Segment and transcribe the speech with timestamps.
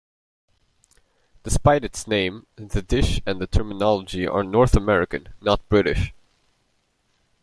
[1.43, 6.11] Despite its name, the dish and the terminology are North American, not British.